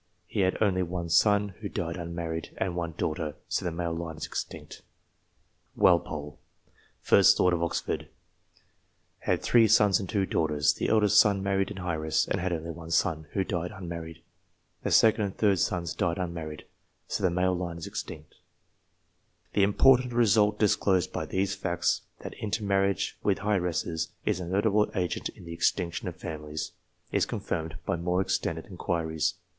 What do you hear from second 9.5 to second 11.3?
sons and two daughters. The eldest